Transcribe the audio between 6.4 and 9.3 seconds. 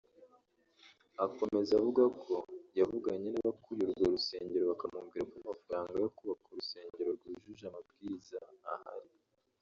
urusengero rwujuje amabwiriza ahari